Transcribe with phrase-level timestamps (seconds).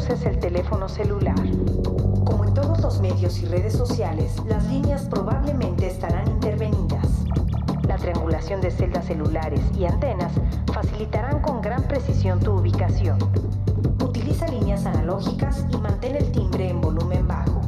[0.00, 1.34] uses el teléfono celular.
[2.24, 7.06] Como en todos los medios y redes sociales, las líneas probablemente estarán intervenidas.
[7.86, 10.32] La triangulación de celdas celulares y antenas
[10.72, 13.18] facilitarán con gran precisión tu ubicación.
[14.02, 17.60] Utiliza líneas analógicas y mantén el timbre en volumen bajo.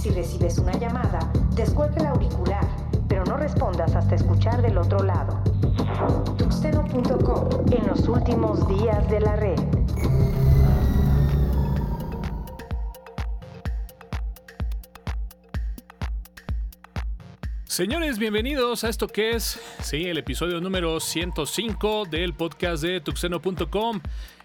[0.00, 1.18] Si recibes una llamada,
[1.54, 2.66] descuelga el auricular,
[3.08, 5.38] pero no respondas hasta escuchar del otro lado.
[6.38, 9.77] Tuxteno.com en los últimos días de la red.
[17.68, 24.00] Señores, bienvenidos a esto que es, sí, el episodio número 105 del podcast de tuxeno.com.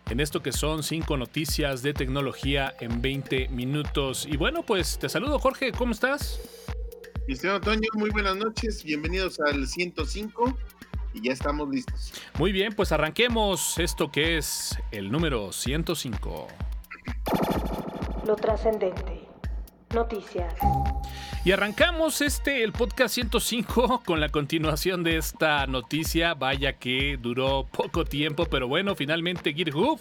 [0.09, 4.27] En esto que son 5 noticias de tecnología en 20 minutos.
[4.29, 6.41] Y bueno, pues te saludo Jorge, ¿cómo estás?
[7.25, 10.57] Cristiano Antonio, muy buenas noches, bienvenidos al 105
[11.13, 12.11] y ya estamos listos.
[12.37, 16.47] Muy bien, pues arranquemos esto que es el número 105.
[18.27, 19.22] Lo trascendente.
[19.93, 20.53] Noticias.
[21.45, 26.33] Y arrancamos este, el podcast 105, con la continuación de esta noticia.
[26.35, 29.99] Vaya que duró poco tiempo, pero bueno, finalmente GitHub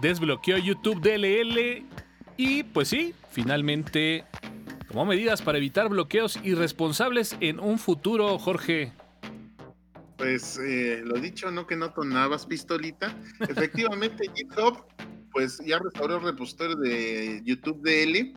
[0.00, 1.86] desbloqueó YouTube DLL.
[2.36, 4.24] Y pues sí, finalmente
[4.88, 8.92] tomó medidas para evitar bloqueos irresponsables en un futuro, Jorge.
[10.16, 13.16] Pues eh, lo dicho, no que no tonabas pistolita.
[13.40, 14.84] Efectivamente, GitHub
[15.34, 18.32] pues ya restauró el repositorio de YouTube DL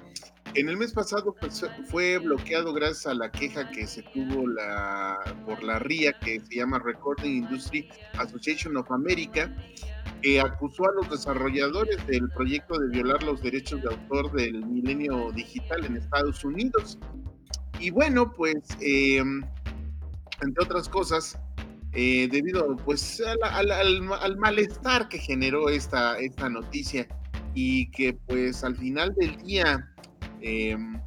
[0.54, 5.18] en el mes pasado pues, fue bloqueado gracias a la queja que se tuvo la,
[5.46, 7.88] por la RIA, que se llama Recording Industry
[8.18, 9.56] Association of America,
[10.22, 15.32] que acusó a los desarrolladores del proyecto de violar los derechos de autor del milenio
[15.32, 16.98] digital en Estados Unidos.
[17.80, 19.44] Y bueno, pues, em,
[20.42, 21.38] entre otras cosas,
[21.94, 27.08] eh, debido pues, al, al, malestar que generó esta, esta noticia.
[27.54, 29.84] Y que pues al final del día
[30.42, 31.00] Em,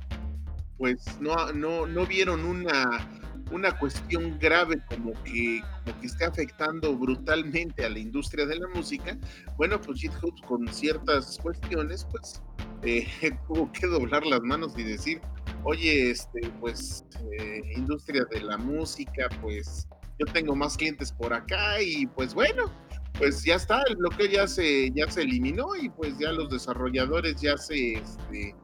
[0.77, 3.09] pues no, no, no vieron una,
[3.53, 8.69] una cuestión grave como que, como que esté afectando brutalmente a la industria de la
[8.69, 9.17] música,
[9.57, 12.43] bueno, pues GitHub con ciertas cuestiones, pues
[12.83, 13.07] eh,
[13.47, 15.21] tuvo que doblar las manos y decir,
[15.65, 17.05] oye, este, pues,
[17.39, 19.87] eh, industria de la música, pues
[20.21, 22.71] yo tengo más clientes por acá y pues bueno,
[23.19, 27.41] pues ya está, el bloqueo ya se, ya se eliminó y pues ya los desarrolladores
[27.41, 28.55] ya se, este,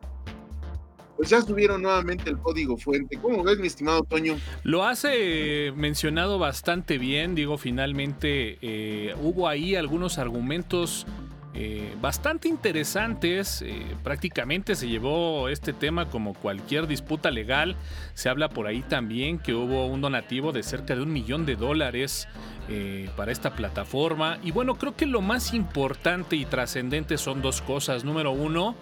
[1.16, 3.16] pues ya subieron nuevamente el código fuente.
[3.16, 4.36] ¿Cómo ves, mi estimado Toño?
[4.64, 11.06] Lo hace mencionado bastante bien, digo, finalmente eh, hubo ahí algunos argumentos
[11.56, 13.62] eh, bastante interesantes.
[13.62, 17.76] Eh, prácticamente se llevó este tema como cualquier disputa legal.
[18.14, 21.56] Se habla por ahí también que hubo un donativo de cerca de un millón de
[21.56, 22.28] dólares
[23.16, 24.38] para esta plataforma.
[24.42, 28.02] Y bueno, creo que lo más importante y trascendente son dos cosas.
[28.02, 28.74] Número uno,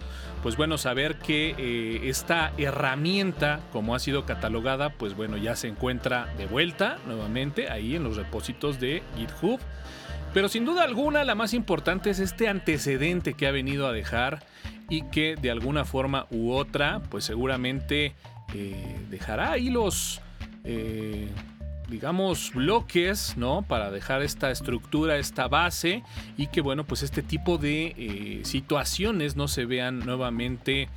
[0.45, 5.69] pues bueno, saber que eh, esta herramienta, como ha sido catalogada, pues bueno, ya se
[5.69, 9.59] encuentra de vuelta nuevamente ahí en los repósitos de GitHub.
[10.35, 14.45] Pero sin duda alguna, la más importante es este antecedente que ha venido a dejar
[14.91, 18.15] y que de alguna forma u otra, pues seguramente
[18.53, 20.21] eh, dejará ahí los...
[20.65, 21.29] Eh,
[21.87, 23.61] digamos, bloques, ¿no?
[23.61, 26.03] Para dejar esta estructura, esta base
[26.39, 30.89] y que, bueno, pues este tipo de eh, situaciones no se vean nuevamente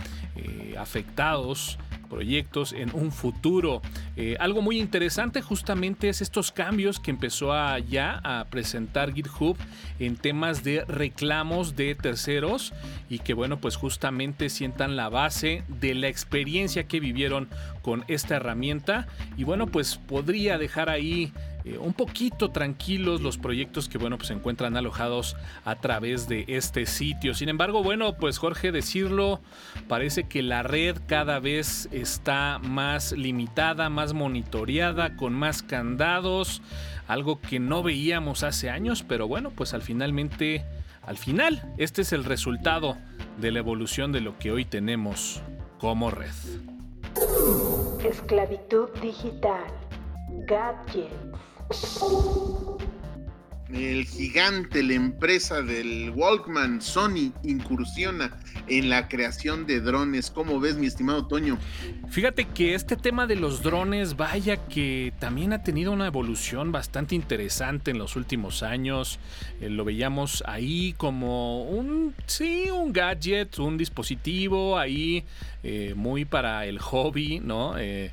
[0.77, 3.81] afectados proyectos en un futuro.
[4.15, 9.57] Eh, algo muy interesante justamente es estos cambios que empezó a, ya a presentar GitHub
[9.99, 12.73] en temas de reclamos de terceros
[13.09, 17.47] y que bueno pues justamente sientan la base de la experiencia que vivieron
[17.81, 19.07] con esta herramienta
[19.37, 21.31] y bueno pues podría dejar ahí
[21.67, 25.35] eh, un poquito tranquilos los proyectos que bueno pues se encuentran alojados
[25.65, 27.33] a través de este sitio.
[27.33, 29.41] Sin embargo, bueno, pues Jorge decirlo,
[29.87, 36.61] parece que la red cada vez está más limitada, más monitoreada, con más candados,
[37.07, 40.65] algo que no veíamos hace años, pero bueno, pues al finalmente
[41.03, 42.97] al final este es el resultado
[43.39, 45.41] de la evolución de lo que hoy tenemos
[45.79, 46.31] como red.
[48.03, 49.65] Esclavitud digital.
[50.45, 51.26] Gadgets.
[53.73, 58.31] El gigante, la empresa del Walkman, Sony, incursiona
[58.67, 60.31] en la creación de drones.
[60.31, 61.57] ¿Cómo ves, mi estimado Toño?
[62.09, 67.15] Fíjate que este tema de los drones, vaya que también ha tenido una evolución bastante
[67.15, 69.19] interesante en los últimos años.
[69.59, 75.25] Eh, lo veíamos ahí como un, sí, un gadget, un dispositivo ahí
[75.63, 77.77] eh, muy para el hobby, ¿no?
[77.77, 78.11] Eh,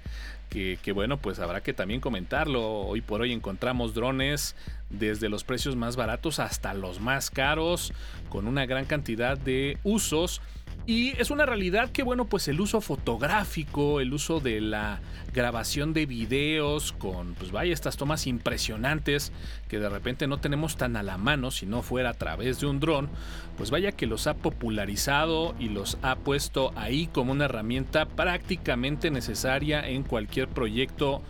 [0.54, 2.82] que, bueno, pues habrá que también comentarlo.
[2.82, 4.54] Hoy por hoy encontramos drones
[4.88, 7.92] desde los precios más baratos hasta los más caros,
[8.28, 10.40] con una gran cantidad de usos
[10.86, 15.00] y es una realidad que, bueno, pues el uso fotográfico, el uso de la
[15.32, 19.32] grabación de videos con, pues vaya, estas tomas impresionantes
[19.68, 22.66] que de repente no tenemos tan a la mano si no fuera a través de
[22.66, 23.08] un dron,
[23.56, 29.10] pues vaya que los ha popularizado y los ha puesto ahí como una herramienta prácticamente
[29.10, 31.22] necesaria en cualquier proyecto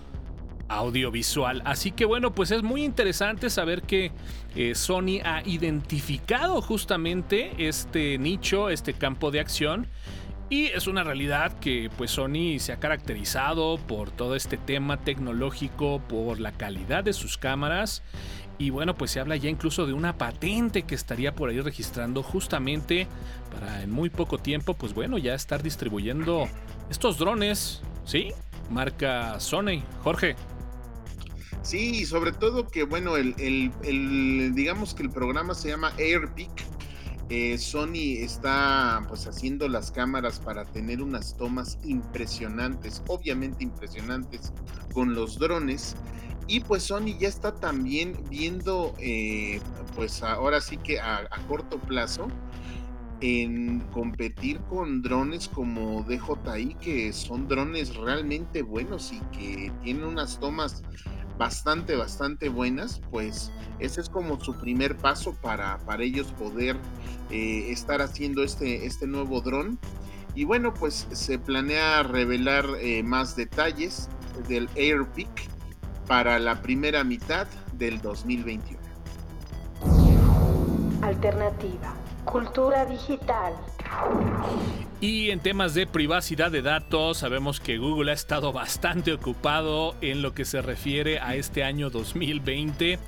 [0.76, 1.62] audiovisual.
[1.64, 4.12] Así que bueno, pues es muy interesante saber que
[4.54, 9.88] eh, Sony ha identificado justamente este nicho, este campo de acción.
[10.50, 16.00] Y es una realidad que pues Sony se ha caracterizado por todo este tema tecnológico,
[16.06, 18.02] por la calidad de sus cámaras.
[18.58, 22.22] Y bueno, pues se habla ya incluso de una patente que estaría por ahí registrando
[22.22, 23.08] justamente
[23.52, 26.48] para en muy poco tiempo, pues bueno, ya estar distribuyendo
[26.90, 28.32] estos drones, ¿sí?
[28.70, 29.82] Marca Sony.
[30.02, 30.36] Jorge.
[31.62, 36.66] Sí, sobre todo que, bueno, el, digamos que el programa se llama AirPic.
[37.30, 44.52] Eh, Sony está pues haciendo las cámaras para tener unas tomas impresionantes, obviamente impresionantes,
[44.92, 45.96] con los drones.
[46.46, 49.60] Y pues Sony ya está también viendo, eh,
[49.96, 52.28] pues ahora sí que a, corto plazo,
[53.20, 60.38] en competir con drones como DJI, que son drones realmente buenos y que tienen unas
[60.38, 60.82] tomas
[61.38, 66.76] bastante, bastante buenas, pues ese es como su primer paso para, para ellos poder
[67.30, 69.78] eh, estar haciendo este, este nuevo dron.
[70.34, 74.08] Y bueno, pues se planea revelar eh, más detalles
[74.48, 75.48] del AirPic
[76.06, 78.80] para la primera mitad del 2021.
[81.02, 81.94] Alternativa.
[82.24, 83.54] Cultura digital.
[85.00, 90.22] Y en temas de privacidad de datos, sabemos que Google ha estado bastante ocupado en
[90.22, 92.98] lo que se refiere a este año 2020.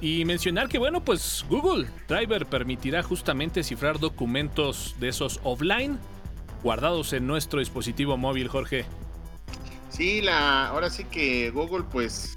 [0.00, 5.98] Y mencionar que, bueno, pues Google Driver permitirá justamente cifrar documentos de esos offline
[6.62, 8.84] guardados en nuestro dispositivo móvil, Jorge.
[9.88, 12.36] Sí, la, ahora sí que Google pues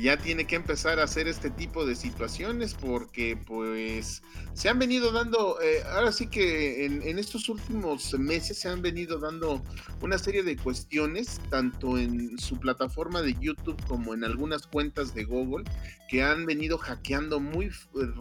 [0.00, 4.22] ya tiene que empezar a hacer este tipo de situaciones porque pues
[4.54, 9.18] se han venido dando, eh, ahora sí que en, estos últimos meses se han venido
[9.18, 9.62] dando
[10.00, 15.24] una serie de cuestiones, tanto en su plataforma de YouTube como en algunas cuentas de
[15.24, 15.64] Google,
[16.08, 17.70] que han venido hackeando muy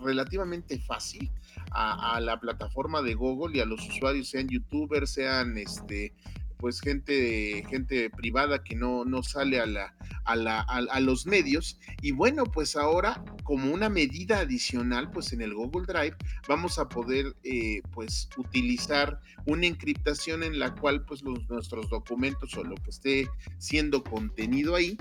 [0.03, 1.31] relativamente fácil
[1.71, 6.13] a, a la plataforma de Google y a los usuarios, sean youtubers, sean este
[6.57, 9.93] pues gente, gente privada que no, no sale a, la,
[10.25, 11.79] a, la, a, los medios.
[12.01, 16.15] Y bueno, pues ahora como una medida adicional, pues en el Google Drive
[16.47, 22.55] vamos a poder eh, pues utilizar una encriptación en la cual pues los, nuestros documentos
[22.57, 23.27] o lo que esté
[23.57, 24.97] siendo contenido ahí,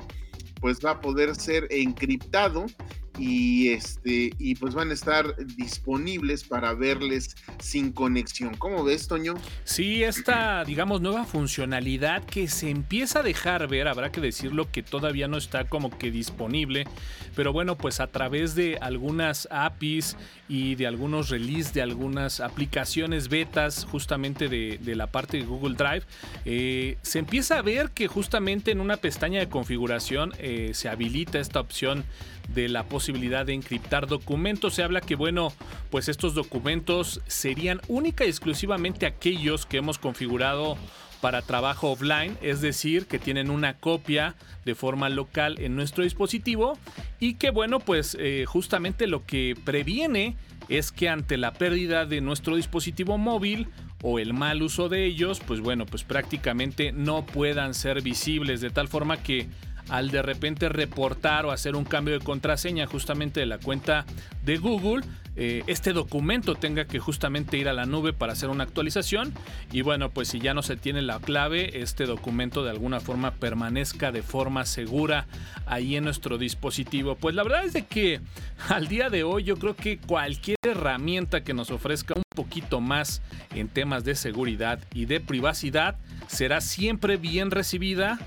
[0.60, 2.66] pues va a poder ser encriptado
[3.18, 8.54] y este y pues van a estar disponibles para verles sin conexión.
[8.56, 9.34] ¿Cómo ves, Toño?
[9.64, 14.82] Sí, esta digamos nueva funcionalidad que se empieza a dejar ver, habrá que decirlo que
[14.82, 16.86] todavía no está como que disponible,
[17.34, 20.16] pero bueno, pues a través de algunas APIs
[20.48, 26.02] y de algunos release de algunas aplicaciones betas justamente de, la parte de Google Drive,
[26.44, 31.38] eh, se empieza a ver que justamente en una pestaña de configuración eh, se habilita
[31.38, 32.04] esta opción
[32.54, 34.74] de la de encriptar documentos.
[34.74, 35.52] Se habla que, bueno,
[35.90, 40.76] pues estos documentos serían única y exclusivamente aquellos que hemos configurado
[41.20, 46.78] para trabajo offline, es decir, que tienen una copia de forma local en nuestro dispositivo
[47.20, 50.36] y que, bueno, pues eh, justamente lo que previene
[50.68, 53.68] es que ante la pérdida de nuestro dispositivo móvil
[54.02, 58.70] o el mal uso de ellos, pues bueno, pues prácticamente no puedan ser visibles de
[58.70, 59.48] tal forma que
[59.88, 64.04] al de repente reportar o hacer un cambio de contraseña justamente de la cuenta
[64.44, 65.02] de Google,
[65.38, 69.34] eh, este documento tenga que justamente ir a la nube para hacer una actualización
[69.70, 73.32] y bueno, pues si ya no se tiene la clave, este documento de alguna forma
[73.32, 75.26] permanezca de forma segura
[75.66, 77.16] ahí en nuestro dispositivo.
[77.16, 78.20] Pues la verdad es de que
[78.70, 83.20] al día de hoy yo creo que cualquier herramienta que nos ofrezca un poquito más
[83.54, 85.96] en temas de seguridad y de privacidad
[86.28, 88.18] será siempre bien recibida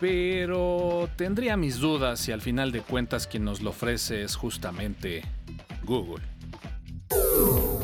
[0.00, 5.22] pero tendría mis dudas si al final de cuentas quien nos lo ofrece es justamente
[5.84, 6.24] Google.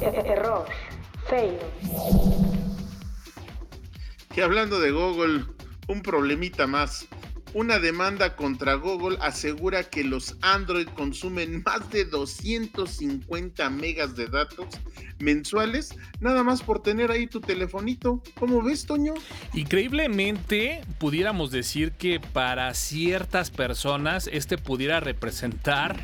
[0.00, 0.66] Error.
[1.28, 1.58] Fail.
[4.34, 5.44] Que hablando de Google,
[5.88, 7.06] un problemita más.
[7.54, 14.66] una demanda contra Google asegura que los Android consumen más de 250 megas de datos
[15.18, 18.22] mensuales, nada más por tener ahí tu telefonito.
[18.38, 19.14] ¿Cómo ves, Toño?
[19.54, 25.96] Increíblemente, pudiéramos decir que para ciertas personas este pudiera representar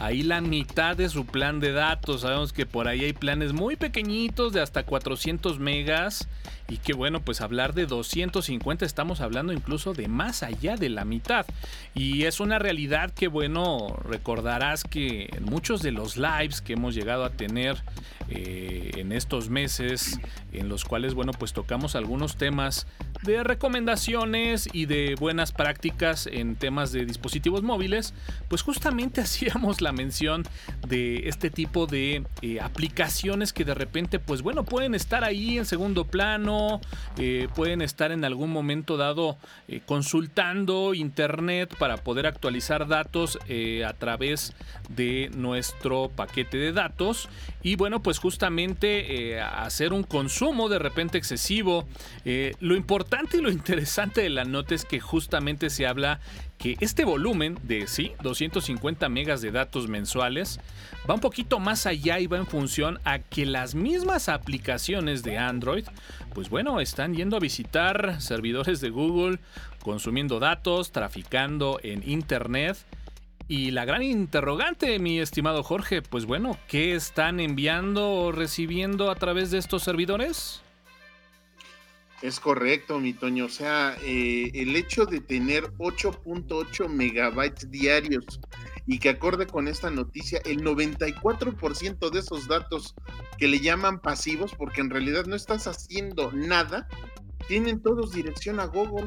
[0.00, 2.22] ahí la mitad de su plan de datos.
[2.22, 6.28] Sabemos que por ahí hay planes muy pequeñitos de hasta 400 megas
[6.68, 11.04] y que bueno, pues hablar de 250 estamos hablando incluso de más allá de la
[11.04, 11.46] mitad.
[11.94, 16.94] Y es una realidad que bueno, recordarás que en muchos de los lives que hemos
[16.94, 17.82] llegado a tener
[18.28, 20.18] eh, en estos meses,
[20.52, 22.86] en los cuales bueno, pues tocamos algunos temas
[23.22, 28.14] de recomendaciones y de buenas prácticas en temas de dispositivos móviles,
[28.48, 30.44] pues justamente hacíamos la mención
[30.86, 35.66] de este tipo de eh, aplicaciones que de repente pues bueno pueden estar ahí en
[35.66, 36.80] segundo plano
[37.18, 39.36] eh, pueden estar en algún momento dado
[39.68, 43.38] eh, consultando internet para poder actualizar datos
[43.86, 44.54] a través
[44.88, 47.28] de nuestro paquete de datos
[47.62, 51.86] y bueno pues justamente hacer un consumo de repente excesivo.
[52.60, 56.20] lo importante y lo interesante de la nota es que justamente se habla
[56.58, 60.58] que este volumen de, sí, 250 megas de datos mensuales
[61.08, 65.38] va un poquito más allá y va en función a que las mismas aplicaciones de
[65.38, 65.84] Android,
[66.34, 69.38] pues bueno, están yendo a visitar servidores de Google,
[69.82, 72.78] consumiendo datos, traficando en Internet.
[73.48, 79.16] Y la gran interrogante, mi estimado Jorge, pues bueno, ¿qué están enviando o recibiendo a
[79.16, 80.62] través de estos servidores?
[82.22, 83.46] Es correcto, mi Toño.
[83.46, 88.40] O sea, eh, el hecho de tener 8.8 megabytes diarios
[88.86, 92.94] y que acorde con esta noticia, el 94% de esos datos
[93.38, 96.88] que le llaman pasivos, porque en realidad no estás haciendo nada,
[97.48, 99.06] tienen todos dirección a Google.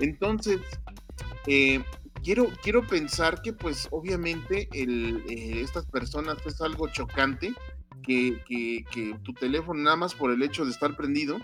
[0.00, 0.60] Entonces,
[1.46, 1.84] eh,
[2.22, 7.52] quiero, quiero pensar que pues obviamente el, eh, estas personas es algo chocante,
[8.02, 11.38] que, que, que tu teléfono nada más por el hecho de estar prendido,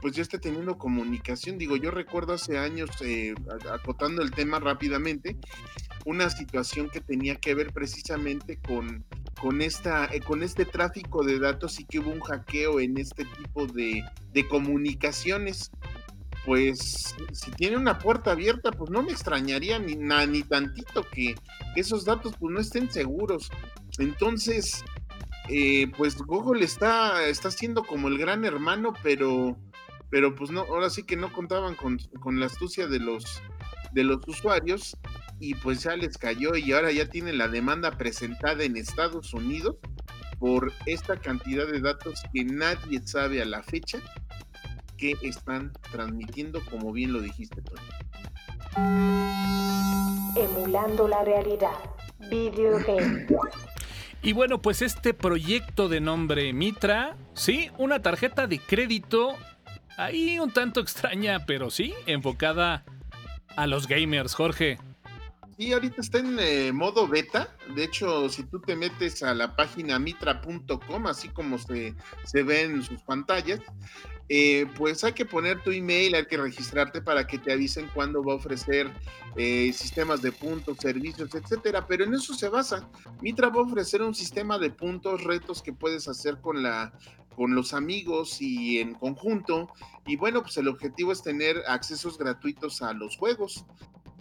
[0.00, 1.58] pues ya esté teniendo comunicación.
[1.58, 3.34] Digo, yo recuerdo hace años, eh,
[3.72, 5.36] acotando el tema rápidamente,
[6.04, 9.04] una situación que tenía que ver precisamente con,
[9.40, 13.24] con, esta, eh, con este tráfico de datos y que hubo un hackeo en este
[13.24, 14.02] tipo de,
[14.32, 15.70] de comunicaciones.
[16.46, 21.34] Pues si tiene una puerta abierta, pues no me extrañaría ni, ni tantito que,
[21.76, 23.50] esos datos pues no estén seguros.
[23.98, 24.82] Entonces,
[25.50, 29.58] eh, pues Google está, está siendo como el gran hermano, pero
[30.10, 31.98] pero pues no, ahora sí que no contaban con,
[32.38, 33.40] la astucia de los,
[33.92, 34.96] de los usuarios
[35.38, 39.76] y pues ya les cayó y ahora ya tienen la demanda presentada en Estados Unidos
[40.38, 44.00] por esta cantidad de datos que nadie sabe a la fecha
[44.96, 47.80] que están transmitiendo, como bien lo dijiste, Tony.
[50.36, 51.76] Emulando la realidad.
[52.30, 53.26] Video game.
[54.22, 59.34] Y bueno, pues este proyecto de nombre Mitra, sí, una tarjeta de crédito
[60.04, 62.84] ahí un tanto extraña, pero sí, enfocada
[63.56, 64.78] a los gamers, Jorge.
[65.60, 67.54] Sí, ahorita está en eh, modo beta.
[67.74, 72.62] De hecho, si tú te metes a la página mitra.com, así como se, se ve
[72.62, 73.60] en sus pantallas,
[74.30, 78.24] eh, pues hay que poner tu email, hay que registrarte para que te avisen cuándo
[78.24, 78.90] va a ofrecer
[79.36, 81.86] eh, sistemas de puntos, servicios, etcétera.
[81.86, 82.88] Pero en eso se basa.
[83.20, 86.94] Mitra va a ofrecer un sistema de puntos, retos que puedes hacer con la
[87.36, 89.68] con los amigos y en conjunto.
[90.06, 93.66] Y bueno, pues el objetivo es tener accesos gratuitos a los juegos.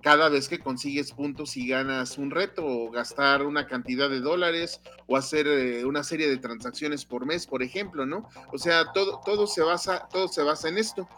[0.02, 4.82] Cada vez que consigues puntos y ganas un reto o gastar una cantidad de dólares
[5.08, 8.30] o hacer eh, una serie de transacciones por mes, por ejemplo, ¿no?
[8.54, 11.10] O sea, todo, todo, se basa, todo se basa en esto.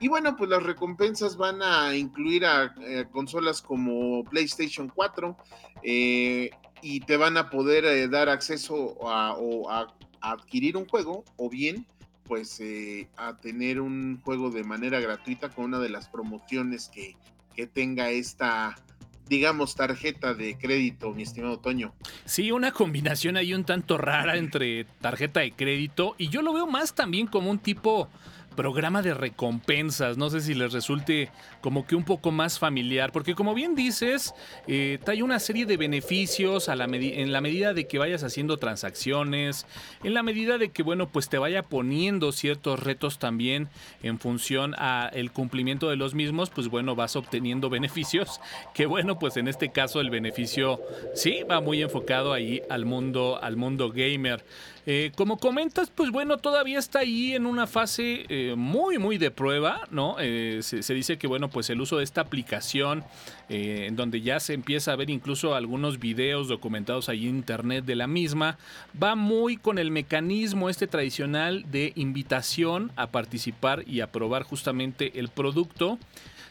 [0.00, 5.36] Y bueno, pues las recompensas van a incluir a, eh, consolas como PlayStation 4
[5.82, 9.36] eh, y te van a poder dar acceso a,
[9.68, 9.86] a
[10.22, 11.86] adquirir un juego o bien
[12.24, 12.62] pues
[13.16, 17.16] a tener un juego de manera gratuita con una de las promociones que,
[17.54, 18.76] que tenga esta
[19.30, 21.94] digamos, tarjeta de crédito, mi estimado Toño.
[22.24, 26.66] Sí, una combinación ahí un tanto rara entre tarjeta de crédito y yo lo veo
[26.66, 28.08] más también como un tipo
[28.54, 30.16] programa de recompensas.
[30.16, 31.30] No sé si les resulte
[31.60, 34.34] como que un poco más familiar, porque como bien dices,
[34.66, 39.66] eh, trae una serie de beneficios en la medida de que vayas haciendo transacciones,
[40.02, 43.68] en la medida de que, bueno, pues te vaya poniendo ciertos retos también
[44.02, 48.40] en función a el cumplimiento de los mismos, pues bueno, vas obteniendo beneficios,
[48.74, 50.80] que bueno, pues en este caso el beneficio
[51.14, 54.44] sí va muy enfocado ahí al mundo, al mundo gamer.
[54.92, 59.30] Eh, como comentas, pues bueno, todavía está ahí en una fase eh, muy, muy de
[59.30, 60.16] prueba, ¿no?
[60.18, 63.04] Eh, se, dice que, bueno, pues el uso de esta aplicación,
[63.48, 67.94] en donde ya se empieza a ver incluso algunos videos documentados ahí en internet de
[67.94, 68.58] la misma,
[69.00, 75.20] va muy con el mecanismo este tradicional de invitación a participar y a probar justamente
[75.20, 76.00] el producto.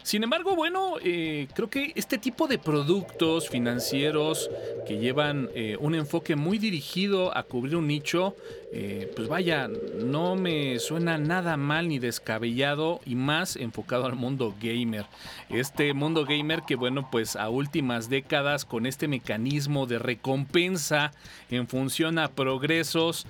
[0.04, 4.50] Sin embargo, bueno, eh, creo que este tipo de productos financieros
[4.88, 8.36] que llevan eh, un enfoque muy dirigido a cubrir un nicho,
[8.72, 14.56] eh, pues vaya, no me suena nada mal ni descabellado y más enfocado al mundo
[14.62, 15.06] gamer.
[15.50, 21.12] Este mundo gamer que bueno, pues a últimas décadas con este mecanismo de recompensa
[21.52, 23.28] en función a progresos,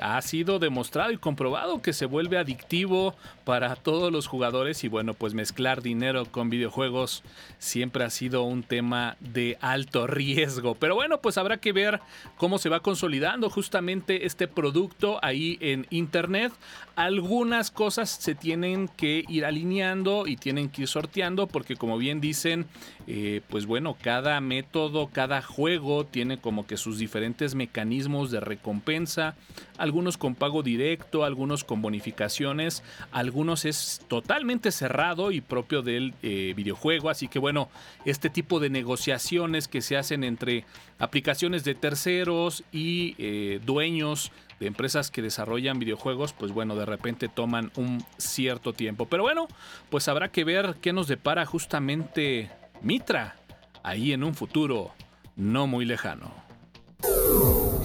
[0.00, 3.14] ha sido demostrado y comprobado que se vuelve adictivo
[3.44, 7.22] para todos los jugadores y bueno, pues mezclar dinero con videojuegos
[7.58, 10.74] siempre ha sido un tema de alto riesgo.
[10.74, 12.00] Pero bueno, pues habrá que ver
[12.36, 16.52] cómo se va consolidando justamente este producto ahí en internet.
[16.96, 22.20] Algunas cosas se tienen que ir alineando y tienen que ir sorteando porque como bien
[22.20, 22.66] dicen,
[23.06, 29.34] eh, pues bueno, cada método, cada juego tiene como que sus diferentes mecanismos de recompensa,
[29.78, 36.52] algunos con pago directo, algunos con bonificaciones, algunos es totalmente cerrado y propio del eh,
[36.56, 37.68] videojuego, así que bueno,
[38.04, 40.64] este tipo de negociaciones que se hacen entre
[40.98, 47.28] aplicaciones de terceros y eh, dueños de empresas que desarrollan videojuegos, pues bueno, de repente
[47.28, 49.06] toman un cierto tiempo.
[49.06, 49.48] Pero bueno,
[49.90, 52.50] pues habrá que ver qué nos depara justamente
[52.80, 53.36] Mitra,
[53.82, 54.92] ahí en un futuro
[55.36, 56.43] no muy lejano.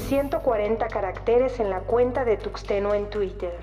[0.09, 3.55] 140 caracteres en la cuenta de Tuxteno en Twitter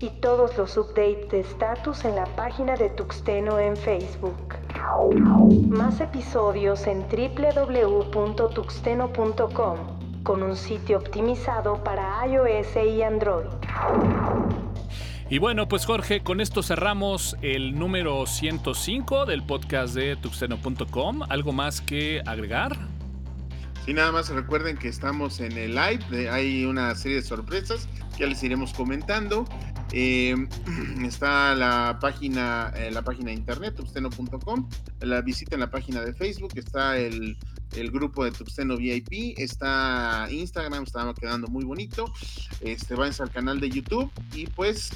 [0.00, 4.56] y todos los updates de status en la página de Tuxteno en Facebook.
[5.68, 9.78] Más episodios en www.tuxteno.com
[10.24, 13.46] con un sitio optimizado para iOS y Android.
[15.28, 21.22] Y bueno, pues Jorge, con esto cerramos el número 105 del podcast de tuxteno.com.
[21.28, 22.76] ¿Algo más que agregar?
[23.90, 28.28] Sí, nada más recuerden que estamos en el live, hay una serie de sorpresas ya
[28.28, 29.44] les iremos comentando.
[29.90, 30.36] Eh,
[31.04, 34.68] está la página, eh, la página de internet, tuxteno.com,
[35.00, 37.36] la visita en la página de Facebook, está el,
[37.74, 42.12] el grupo de Tuxteno VIP, está Instagram, está quedando muy bonito,
[42.60, 44.90] este, váyanse al canal de YouTube y pues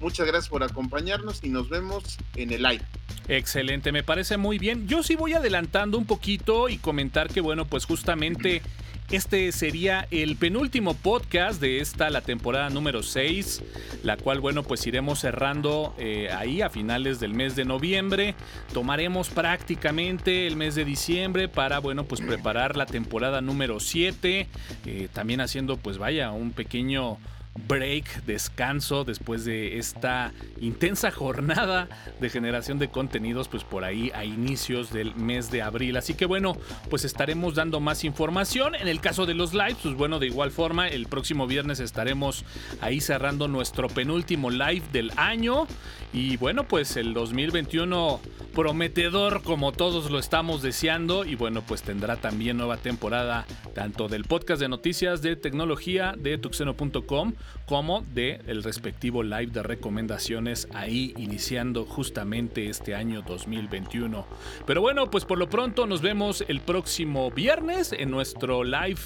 [0.00, 2.84] Muchas gracias por acompañarnos y nos vemos en el live.
[3.28, 4.88] Excelente, me parece muy bien.
[4.88, 8.62] Yo sí voy adelantando un poquito y comentar que, bueno, pues justamente
[9.10, 13.62] este sería el penúltimo podcast de esta, la temporada número 6,
[14.02, 18.34] la cual, bueno, pues iremos cerrando eh, ahí a finales del mes de noviembre.
[18.74, 24.46] Tomaremos prácticamente el mes de diciembre para, bueno, pues preparar la temporada número 7.
[24.84, 27.16] Eh, también haciendo, pues vaya, un pequeño
[27.66, 31.88] break, descanso después de esta intensa jornada
[32.20, 35.96] de generación de contenidos, pues por ahí a inicios del mes de abril.
[35.96, 36.56] Así que bueno,
[36.90, 38.74] pues estaremos dando más información.
[38.74, 42.44] En el caso de los lives, pues bueno, de igual forma, el próximo viernes estaremos
[42.80, 45.66] ahí cerrando nuestro penúltimo live del año.
[46.12, 48.20] Y bueno, pues el 2021
[48.54, 51.24] prometedor como todos lo estamos deseando.
[51.24, 56.38] Y bueno, pues tendrá también nueva temporada tanto del podcast de noticias de tecnología de
[56.38, 57.34] tuxeno.com
[57.66, 64.26] como de el respectivo live de recomendaciones ahí iniciando justamente este año 2021.
[64.66, 69.00] Pero bueno, pues por lo pronto nos vemos el próximo viernes en nuestro live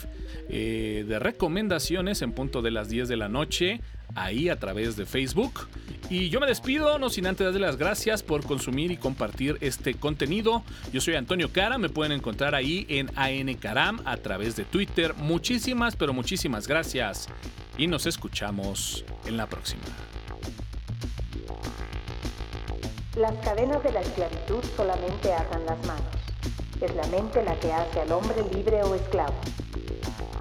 [0.48, 3.80] eh, de recomendaciones en punto de las 10 de la noche
[4.14, 5.68] ahí a través de Facebook.
[6.10, 9.94] Y yo me despido, no sin antes darle las gracias por consumir y compartir este
[9.94, 10.62] contenido.
[10.92, 15.14] Yo soy Antonio Cara, me pueden encontrar ahí en AN Caram a través de Twitter.
[15.14, 17.28] Muchísimas, pero muchísimas gracias.
[17.78, 19.82] Y nos escuchamos en la próxima.
[23.16, 26.04] Las cadenas de la esclavitud solamente atan las manos.
[26.80, 29.34] Es la mente la que hace al hombre libre o esclavo.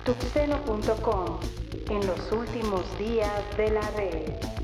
[0.06, 1.61] Tuxeno.com
[1.92, 4.61] en los últimos días de la red.